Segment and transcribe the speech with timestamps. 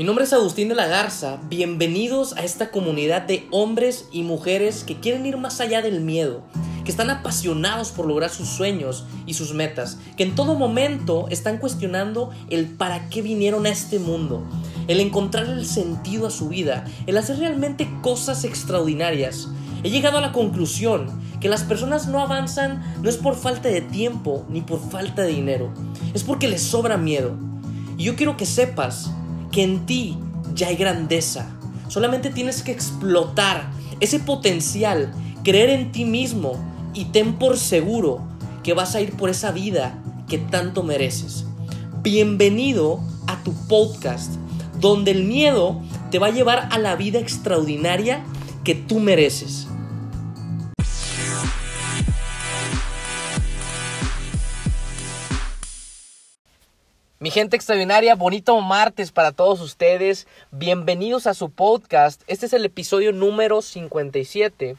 [0.00, 4.82] Mi nombre es Agustín de la Garza, bienvenidos a esta comunidad de hombres y mujeres
[4.82, 6.40] que quieren ir más allá del miedo,
[6.86, 11.58] que están apasionados por lograr sus sueños y sus metas, que en todo momento están
[11.58, 14.42] cuestionando el para qué vinieron a este mundo,
[14.88, 19.48] el encontrar el sentido a su vida, el hacer realmente cosas extraordinarias.
[19.82, 21.10] He llegado a la conclusión
[21.40, 25.32] que las personas no avanzan no es por falta de tiempo ni por falta de
[25.32, 25.70] dinero,
[26.14, 27.36] es porque les sobra miedo.
[27.98, 29.10] Y yo quiero que sepas
[29.50, 30.16] que en ti
[30.54, 31.50] ya hay grandeza.
[31.88, 33.70] Solamente tienes que explotar
[34.00, 36.52] ese potencial, creer en ti mismo
[36.94, 38.20] y ten por seguro
[38.62, 41.44] que vas a ir por esa vida que tanto mereces.
[42.02, 44.34] Bienvenido a tu podcast,
[44.80, 45.80] donde el miedo
[46.10, 48.22] te va a llevar a la vida extraordinaria
[48.64, 49.66] que tú mereces.
[57.30, 60.26] Gente extraordinaria, bonito martes para todos ustedes.
[60.50, 62.22] Bienvenidos a su podcast.
[62.26, 64.76] Este es el episodio número 57.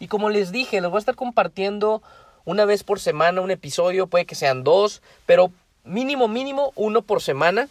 [0.00, 2.02] Y como les dije, les voy a estar compartiendo
[2.44, 4.06] una vez por semana un episodio.
[4.06, 5.50] Puede que sean dos, pero
[5.82, 7.70] mínimo, mínimo uno por semana.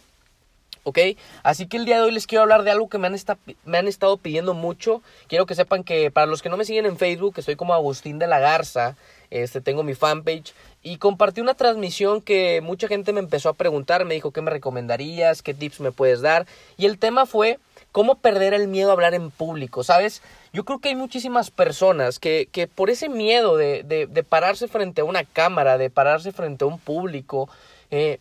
[0.84, 0.98] ¿Ok?
[1.42, 3.16] Así que el día de hoy les quiero hablar de algo que me han,
[3.64, 5.02] me han, estado pidiendo mucho.
[5.26, 8.18] Quiero que sepan que para los que no me siguen en Facebook, estoy como Agustín
[8.18, 8.96] de la Garza.
[9.30, 14.04] Este, tengo mi fanpage y compartí una transmisión que mucha gente me empezó a preguntar,
[14.04, 16.46] me dijo qué me recomendarías, qué tips me puedes dar
[16.76, 17.58] y el tema fue
[17.90, 20.22] cómo perder el miedo a hablar en público, ¿sabes?
[20.52, 24.68] Yo creo que hay muchísimas personas que, que por ese miedo de, de, de, pararse
[24.68, 27.48] frente a una cámara, de pararse frente a un público,
[27.90, 28.18] eh,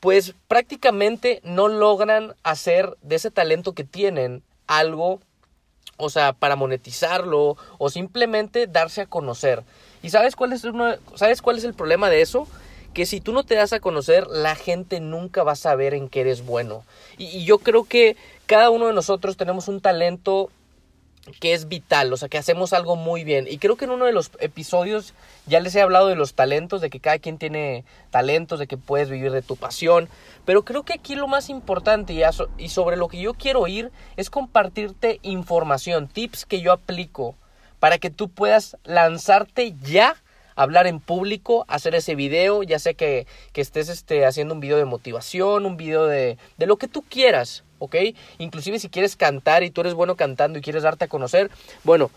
[0.00, 5.20] pues prácticamente no logran hacer de ese talento que tienen algo,
[5.96, 9.64] o sea, para monetizarlo o simplemente darse a conocer.
[10.02, 12.46] ¿Y sabes cuál es, uno, sabes cuál es el problema de eso?
[12.94, 16.08] Que si tú no te das a conocer, la gente nunca va a saber en
[16.08, 16.84] qué eres bueno.
[17.16, 20.50] Y, y yo creo que cada uno de nosotros tenemos un talento
[21.40, 23.46] que es vital, o sea, que hacemos algo muy bien.
[23.48, 25.14] Y creo que en uno de los episodios
[25.46, 28.76] ya les he hablado de los talentos, de que cada quien tiene talentos, de que
[28.76, 30.08] puedes vivir de tu pasión.
[30.44, 32.14] Pero creo que aquí lo más importante
[32.58, 37.34] y, sobre lo que yo quiero ir es compartirte información, tips que yo aplico
[37.78, 40.16] para que tú puedas lanzarte ya
[40.56, 44.76] hablar en público, hacer ese video, ya sea que, que estés este, haciendo un video
[44.76, 47.96] de motivación, un video de, de lo que tú quieras, ¿ok?
[48.38, 51.50] Inclusive si quieres cantar y tú eres bueno cantando y quieres darte a conocer,
[51.84, 52.10] bueno,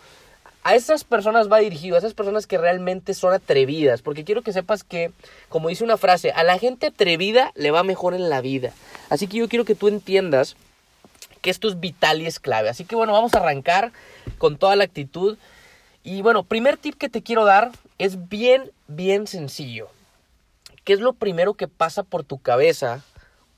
[0.63, 4.53] a esas personas va dirigido, a esas personas que realmente son atrevidas, porque quiero que
[4.53, 5.11] sepas que,
[5.49, 8.71] como dice una frase, a la gente atrevida le va mejor en la vida.
[9.09, 10.55] Así que yo quiero que tú entiendas
[11.41, 12.69] que esto es vital y es clave.
[12.69, 13.91] Así que bueno, vamos a arrancar
[14.37, 15.37] con toda la actitud.
[16.03, 19.89] Y bueno, primer tip que te quiero dar es bien, bien sencillo.
[20.83, 23.03] ¿Qué es lo primero que pasa por tu cabeza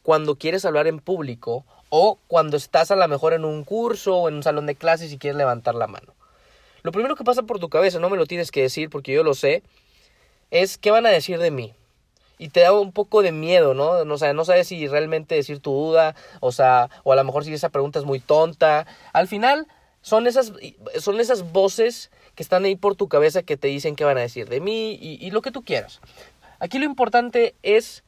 [0.02, 1.66] cuando quieres hablar en público
[1.96, 5.14] o cuando estás a lo mejor en un curso o en un salón de clases
[5.14, 6.16] y quieres levantar la mano?
[6.82, 9.22] Lo primero que pasa por tu cabeza, no me lo tienes que decir porque yo
[9.22, 9.62] lo sé,
[10.50, 11.72] es qué van a decir de mí.
[12.40, 13.92] Y te da un poco de miedo, ¿no?
[13.92, 17.46] O sea, no sabes si realmente decir tu duda, o sea, o a lo mejor
[17.46, 18.88] si esa pregunta es muy tonta.
[19.14, 19.68] Al final,
[20.02, 20.52] son esas,
[20.98, 24.22] son esas voces que están ahí por tu cabeza que te dicen qué van a
[24.22, 26.02] decir de mí y, y lo que tú quieras.
[26.58, 28.04] Aquí lo importante es,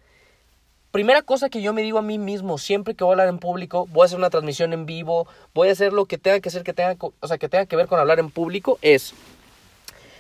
[0.96, 3.38] primera cosa que yo me digo a mí mismo, siempre que voy a hablar en
[3.38, 6.48] público, voy a hacer una transmisión en vivo, voy a hacer lo que tenga que
[6.48, 9.14] hacer, que tenga, o sea, que tenga que ver con hablar en público, es,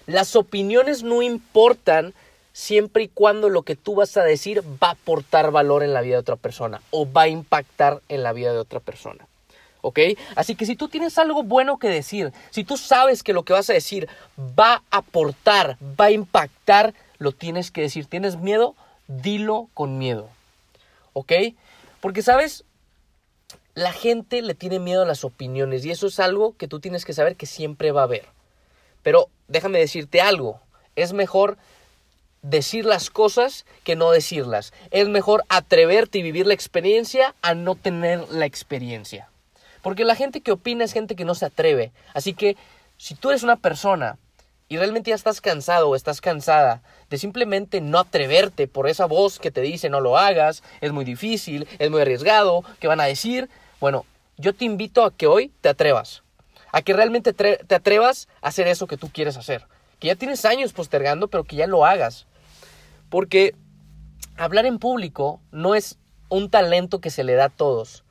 [0.05, 2.13] las opiniones no importan
[2.51, 6.01] siempre y cuando lo que tú vas a decir va a aportar valor en la
[6.01, 9.25] vida de otra persona o va a impactar en la vida de otra persona.
[9.79, 9.99] ¿ok?
[10.35, 13.53] Así que si tú tienes algo bueno que decir, si tú sabes que lo que
[13.53, 18.07] vas a decir va a aportar, va a impactar, lo tienes que decir.
[18.07, 18.75] ¿Tienes miedo?
[19.07, 20.27] Dilo con miedo,
[21.15, 21.31] ¿ok?
[22.01, 22.65] Porque, ¿sabes?
[23.73, 27.05] La gente le tiene miedo a las opiniones y eso es algo que tú tienes
[27.05, 28.25] que saber que siempre va a haber.
[29.01, 30.59] Pero déjame decirte algo,
[30.95, 31.57] es mejor
[32.41, 34.73] decir las cosas que no decirlas.
[34.91, 39.29] Es mejor atreverte y vivir la experiencia a no tener la experiencia.
[39.81, 41.91] Porque la gente que opina es gente que no se atreve.
[42.13, 42.57] Así que
[42.97, 44.17] si tú eres una persona
[44.67, 49.39] y realmente ya estás cansado o estás cansada de simplemente no atreverte por esa voz
[49.39, 53.05] que te dice no lo hagas, es muy difícil, es muy arriesgado, ¿qué van a
[53.05, 53.49] decir?
[53.79, 54.05] Bueno,
[54.37, 56.23] yo te invito a que hoy te atrevas.
[56.71, 59.65] A que realmente te atrevas a hacer eso que tú quieres hacer.
[59.99, 62.25] Que ya tienes años postergando, pero que ya lo hagas.
[63.09, 63.55] Porque
[64.35, 65.97] hablar en público no es
[66.27, 68.03] un talento que se le da a todos.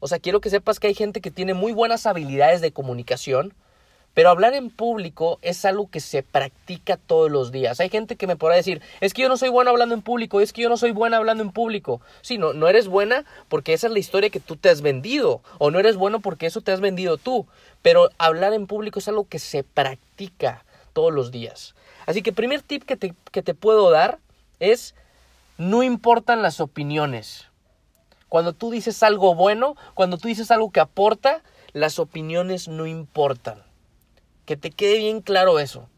[0.00, 3.54] O sea, quiero que sepas que hay gente que tiene muy buenas habilidades de comunicación,
[4.14, 7.78] Pero hablar en público es algo que se practica todos los días.
[7.78, 10.40] Hay gente que me podrá decir, es que yo no soy bueno hablando en público,
[10.40, 12.00] es que yo no soy buena hablando en público.
[12.20, 15.40] Sí, no, no eres buena porque esa es la historia que tú te has vendido.
[15.58, 17.46] O no eres bueno porque eso te has vendido tú.
[17.82, 21.76] Pero hablar en público es algo que se practica todos los días.
[22.06, 24.18] Así que primer tip que te, que te puedo dar
[24.58, 24.94] es,
[25.58, 27.46] no importan las opiniones.
[28.28, 33.62] Cuando tú dices algo bueno, cuando tú dices algo que aporta, las opiniones no importan.
[34.48, 35.90] Que te quede bien claro eso.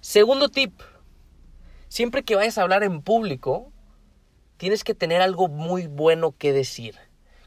[0.00, 0.80] Segundo tip.
[1.88, 3.72] Siempre que vayas a hablar en público,
[4.56, 6.94] tienes que tener algo muy bueno que decir.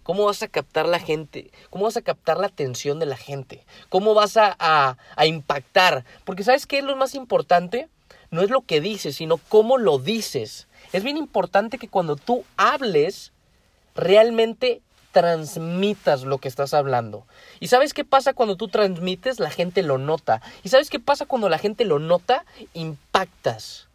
[0.03, 1.51] ¿Cómo vas a captar la gente?
[1.69, 3.65] ¿Cómo vas a captar la atención de la gente?
[3.87, 6.03] ¿Cómo vas a, a, impactar?
[6.25, 7.87] Porque sabes qué es lo más importante?
[8.31, 10.67] No es lo que dices, sino cómo lo dices.
[10.91, 13.31] Es bien importante que cuando tú hables,
[13.95, 14.81] realmente
[15.15, 17.25] transmitas lo que estás hablando.
[17.61, 19.39] ¿Y sabes qué pasa cuando tú transmites?
[19.39, 20.41] La gente lo nota.
[20.61, 22.43] ¿Y sabes qué pasa cuando la gente lo nota?
[22.73, 23.87] Impactas.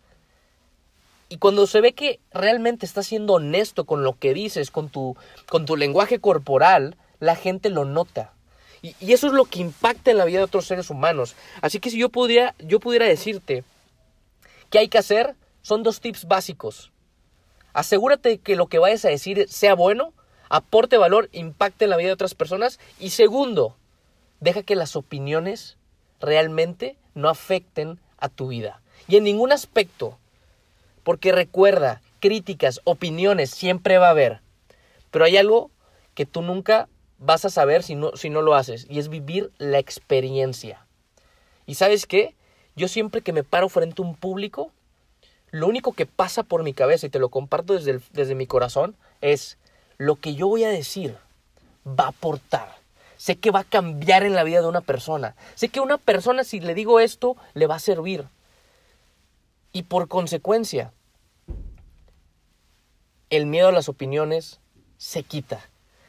[1.28, 5.14] Y cuando se ve que realmente estás siendo honesto con lo que dices, con tu,
[5.46, 8.32] con tu lenguaje corporal, la gente lo nota.
[8.80, 11.36] Y, y, eso es lo que impacta en la vida de otros seres humanos.
[11.60, 13.62] Así que si yo pudiera, yo pudiera decirte
[14.70, 16.90] qué hay que hacer, son dos tips básicos.
[17.74, 20.14] Asegúrate que lo que vayas a decir sea bueno
[20.50, 22.78] aporte valor, impacte en la vida de otras personas.
[22.98, 23.76] Y segundo,
[24.40, 25.78] deja que las opiniones
[26.20, 28.82] realmente no afecten a tu vida.
[29.08, 30.18] Y en ningún aspecto.
[31.02, 34.40] Porque recuerda, críticas, opiniones siempre va a haber.
[35.10, 35.70] Pero hay algo
[36.14, 36.88] que tú nunca
[37.18, 38.86] vas a saber si no, si no lo haces.
[38.90, 40.84] Y es vivir la experiencia.
[41.66, 42.34] ¿Y sabes qué?
[42.76, 44.72] Yo siempre que me paro frente a un público,
[45.50, 48.96] lo único que pasa por mi cabeza, y te lo comparto desde, desde mi corazón,
[49.20, 49.58] es
[50.00, 51.14] lo que yo voy a decir
[51.86, 52.74] va a aportar.
[53.18, 55.36] Sé que va a cambiar en la vida de una persona.
[55.56, 58.24] Sé que una persona si le digo esto le va a servir.
[59.74, 60.94] Y por consecuencia,
[63.28, 64.58] el miedo a las opiniones
[64.96, 65.68] se quita.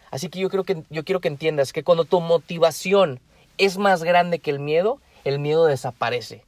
[0.09, 3.19] Así que yo, creo que yo quiero que entiendas que cuando tu motivación
[3.57, 6.45] es más grande que el miedo, el miedo desaparece.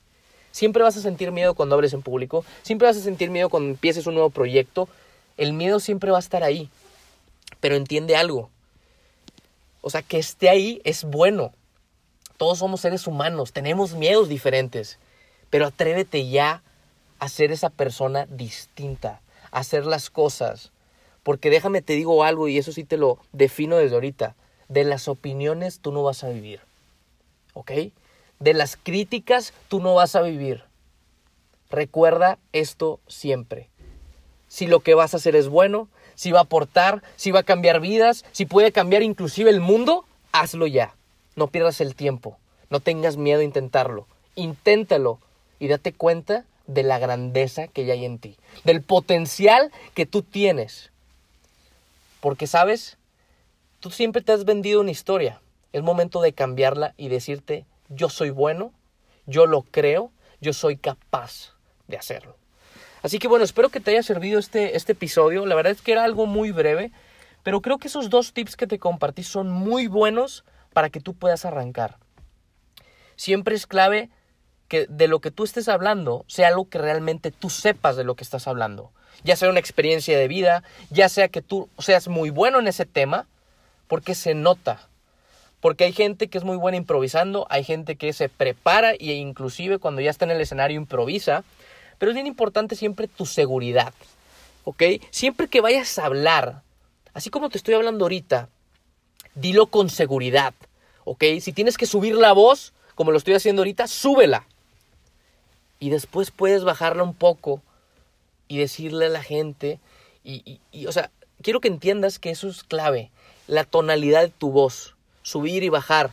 [0.51, 3.69] Siempre vas a sentir miedo cuando hables en público, siempre vas a sentir miedo cuando
[3.69, 4.87] empieces un nuevo proyecto.
[5.35, 6.69] El miedo siempre va a estar ahí.
[7.63, 8.49] Pero entiende algo.
[9.79, 11.53] O sea, que esté ahí es bueno.
[12.35, 14.99] Todos somos seres humanos, tenemos miedos diferentes.
[15.49, 16.61] Pero atrévete ya
[17.19, 19.21] a ser esa persona distinta,
[19.51, 20.73] a hacer las cosas.
[21.23, 24.35] Porque déjame te digo algo y eso sí te lo defino desde ahorita.
[24.67, 26.59] De las opiniones tú no vas a vivir.
[27.53, 27.71] ¿Ok?
[28.39, 30.65] De las críticas tú no vas a vivir.
[31.69, 33.69] Recuerda esto siempre.
[34.49, 37.43] Si lo que vas a hacer es bueno, si va a aportar, si va a
[37.43, 40.95] cambiar vidas, si puede cambiar inclusive el mundo, hazlo ya.
[41.35, 42.37] No pierdas el tiempo.
[42.69, 44.07] No tengas miedo a intentarlo.
[44.35, 45.19] Inténtalo
[45.59, 50.21] y date cuenta de la grandeza que ya hay en ti, del potencial que tú
[50.21, 50.91] tienes.
[52.19, 52.97] Porque sabes,
[53.79, 55.41] tú siempre te has vendido una historia.
[55.73, 58.71] Es momento de cambiarla y decirte, yo soy bueno,
[59.25, 61.53] yo lo creo, yo soy capaz
[61.87, 62.35] de hacerlo.
[63.03, 65.45] Así que bueno, espero que te haya servido este, este episodio.
[65.45, 66.91] La verdad es que era algo muy breve,
[67.43, 71.13] pero creo que esos dos tips que te compartí son muy buenos para que tú
[71.13, 71.97] puedas arrancar.
[73.17, 74.09] Siempre es clave
[74.69, 78.15] que de lo que tú estés hablando sea algo que realmente tú sepas de lo
[78.15, 78.91] que estás hablando.
[79.23, 82.85] Ya sea una experiencia de vida, ya sea que tú seas muy bueno en ese
[82.85, 83.27] tema,
[83.87, 84.87] porque se nota.
[85.59, 89.77] Porque hay gente que es muy buena improvisando, hay gente que se prepara e inclusive
[89.77, 91.43] cuando ya está en el escenario improvisa,
[92.03, 93.93] pero es bien importante siempre tu seguridad.
[94.65, 94.83] ¿Ok?
[95.09, 96.61] Siempre que vayas a hablar,
[97.13, 98.49] así como te estoy hablando ahorita,
[99.35, 100.53] dilo con seguridad.
[101.05, 101.23] ¿Ok?
[101.39, 104.45] Si tienes que subir la voz, como lo estoy haciendo ahorita, súbela.
[105.79, 107.61] Y después puedes bajarla un poco
[108.49, 109.79] y decirle a la gente.
[110.25, 111.09] Y, y, o sea,
[111.41, 113.11] quiero que entiendas que eso es clave.
[113.47, 114.97] La tonalidad de tu voz.
[115.21, 116.11] Subir y bajar.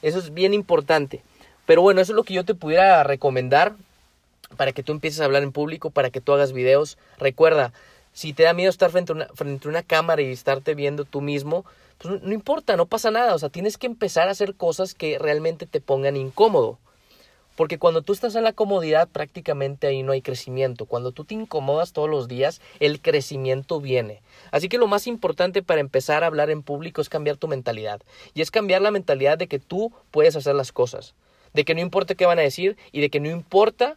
[0.00, 1.20] Eso es bien importante.
[1.66, 3.74] Pero bueno, eso es lo que yo te pudiera recomendar
[4.56, 6.98] para que tú empieces a hablar en público, para que tú hagas videos.
[7.18, 7.72] Recuerda,
[8.12, 11.04] si te da miedo estar frente a una, frente a una cámara y estarte viendo
[11.04, 11.64] tú mismo,
[11.98, 13.34] pues no, importa, no pasa nada.
[13.34, 16.78] O sea, tienes que empezar a hacer cosas que realmente te pongan incómodo.
[17.56, 20.86] Porque cuando tú estás en la comodidad, prácticamente ahí no hay crecimiento.
[20.86, 24.22] Cuando tú te incomodas todos los días, el crecimiento viene.
[24.52, 28.00] Así que lo más importante para empezar a hablar en público es cambiar tu mentalidad.
[28.32, 31.14] Y es cambiar la mentalidad de que tú puedes hacer las cosas.
[31.52, 33.96] De que no importa qué van a decir y de que no importa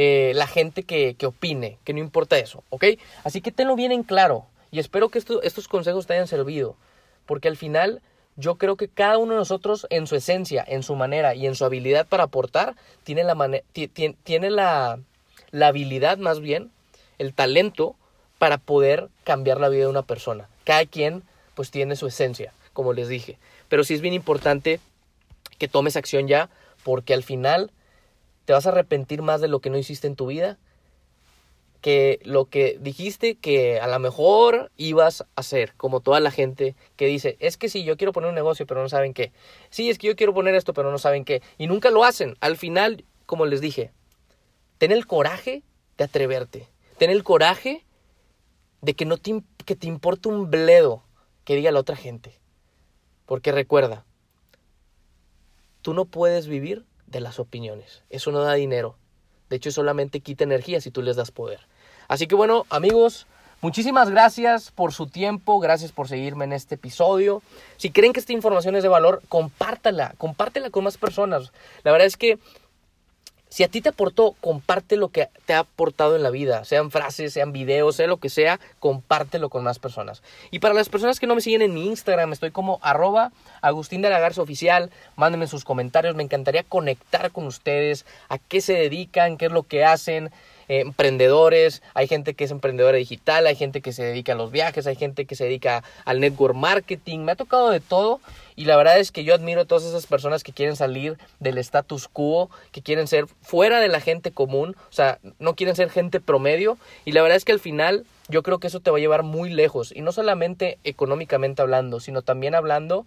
[0.00, 2.84] eh, la gente que, que, opine, que no importa eso, ¿ok?
[3.24, 6.76] Así que tenlo bien en claro y espero que estos consejos te hayan servido,
[7.26, 8.00] porque al final
[8.36, 11.56] yo creo que cada uno de nosotros en su esencia, en su manera y en
[11.56, 13.60] su habilidad para aportar, tiene la,
[14.22, 15.00] tiene la,
[15.60, 16.70] habilidad más bien,
[17.18, 17.96] el talento
[18.38, 20.48] para poder cambiar la vida de una persona.
[20.62, 21.24] Cada quien
[21.56, 23.36] pues tiene su esencia, como les dije.
[23.68, 24.78] Pero sí es bien importante
[25.58, 26.50] que tomes acción ya,
[26.84, 27.72] porque al final
[28.48, 30.56] te vas a arrepentir más de lo que no hiciste en tu vida
[31.82, 36.74] que lo que dijiste que a lo mejor ibas a hacer, como toda la gente
[36.96, 39.32] que dice, es que sí, yo quiero poner un negocio, pero no saben qué.
[39.68, 41.42] Sí, es que yo quiero poner esto, pero no saben qué.
[41.58, 42.38] Y nunca lo hacen.
[42.40, 43.92] Al final, como les dije,
[44.78, 45.62] ten el coraje
[45.98, 46.66] de atreverte.
[46.96, 47.84] Ten el coraje
[48.80, 51.02] de que no te, que te importe un bledo
[51.44, 52.32] que diga la otra gente.
[53.26, 54.06] Porque recuerda,
[55.82, 58.02] tú no puedes vivir de las opiniones.
[58.10, 58.96] Eso no da dinero.
[59.48, 61.60] De hecho, solamente quita energía si tú les das poder.
[62.06, 63.26] Así que bueno, amigos,
[63.60, 67.42] muchísimas gracias por su tiempo, gracias por seguirme en este episodio.
[67.76, 71.52] Si creen que esta información es de valor, compártala, compártela con más personas.
[71.82, 72.38] La verdad es que
[73.48, 76.90] si a ti te aportó, comparte lo que te ha aportado en la vida, sean
[76.90, 80.22] frases, sean videos, sea lo que sea, compártelo con más personas.
[80.50, 84.02] Y para las personas que no me siguen en mi Instagram, estoy como arroba Agustín
[84.02, 88.74] de la Garza Oficial, mándenme sus comentarios, me encantaría conectar con ustedes, a qué se
[88.74, 90.30] dedican, qué es lo que hacen,
[90.68, 94.86] emprendedores, hay gente que es emprendedora digital, hay gente que se dedica a los viajes,
[94.86, 98.20] hay gente que se dedica al network marketing, me ha tocado de todo
[98.54, 101.58] y la verdad es que yo admiro a todas esas personas que quieren salir del
[101.58, 105.90] status quo, que quieren ser fuera de la gente común, o sea, no quieren ser
[105.90, 108.98] gente promedio y la verdad es que al final yo creo que eso te va
[108.98, 113.06] a llevar muy lejos y no solamente económicamente hablando, sino también hablando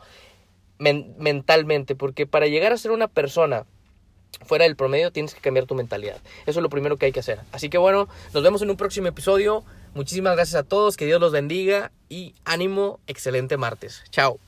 [0.79, 3.65] mentalmente, porque para llegar a ser una persona
[4.45, 6.17] fuera del promedio, tienes que cambiar tu mentalidad.
[6.45, 7.39] Eso es lo primero que hay que hacer.
[7.51, 9.63] Así que bueno, nos vemos en un próximo episodio.
[9.93, 14.03] Muchísimas gracias a todos, que Dios los bendiga y ánimo, excelente martes.
[14.09, 14.39] Chao.